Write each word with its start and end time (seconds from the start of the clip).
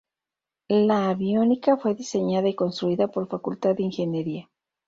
La 0.67 1.09
aviónica 1.09 1.77
fue 1.77 1.93
diseñada 1.93 2.49
y 2.49 2.55
construida 2.55 3.09
por 3.09 3.27
Facultad 3.27 3.75
de 3.75 3.83
Ingeniería. 3.83 4.49